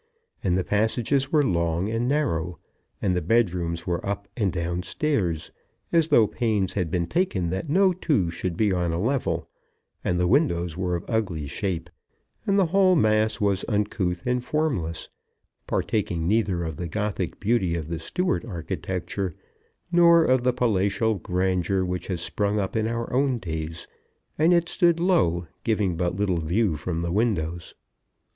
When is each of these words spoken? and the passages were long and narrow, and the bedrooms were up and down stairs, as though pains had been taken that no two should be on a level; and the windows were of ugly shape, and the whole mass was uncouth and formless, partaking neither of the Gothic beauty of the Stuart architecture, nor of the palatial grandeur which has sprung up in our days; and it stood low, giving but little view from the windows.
and 0.43 0.57
the 0.57 0.63
passages 0.63 1.31
were 1.31 1.43
long 1.43 1.87
and 1.87 2.07
narrow, 2.07 2.57
and 3.03 3.15
the 3.15 3.21
bedrooms 3.21 3.85
were 3.85 4.03
up 4.03 4.27
and 4.35 4.51
down 4.51 4.81
stairs, 4.81 5.51
as 5.91 6.07
though 6.07 6.25
pains 6.25 6.73
had 6.73 6.89
been 6.89 7.05
taken 7.05 7.51
that 7.51 7.69
no 7.69 7.93
two 7.93 8.31
should 8.31 8.57
be 8.57 8.73
on 8.73 8.91
a 8.91 8.99
level; 8.99 9.47
and 10.03 10.19
the 10.19 10.25
windows 10.27 10.75
were 10.75 10.95
of 10.95 11.05
ugly 11.07 11.45
shape, 11.45 11.87
and 12.47 12.57
the 12.57 12.65
whole 12.65 12.95
mass 12.95 13.39
was 13.39 13.63
uncouth 13.67 14.25
and 14.25 14.43
formless, 14.43 15.07
partaking 15.67 16.27
neither 16.27 16.63
of 16.63 16.77
the 16.77 16.87
Gothic 16.87 17.39
beauty 17.39 17.75
of 17.75 17.87
the 17.87 17.99
Stuart 17.99 18.43
architecture, 18.43 19.35
nor 19.91 20.25
of 20.25 20.41
the 20.41 20.51
palatial 20.51 21.13
grandeur 21.13 21.85
which 21.85 22.07
has 22.07 22.21
sprung 22.21 22.57
up 22.59 22.75
in 22.75 22.87
our 22.87 23.37
days; 23.37 23.87
and 24.35 24.51
it 24.51 24.67
stood 24.67 24.99
low, 24.99 25.45
giving 25.63 25.95
but 25.95 26.15
little 26.15 26.41
view 26.41 26.75
from 26.75 27.03
the 27.03 27.11
windows. 27.11 27.75